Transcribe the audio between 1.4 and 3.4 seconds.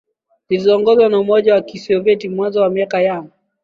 wa Kisovyeti Mwanzo wa miaka ya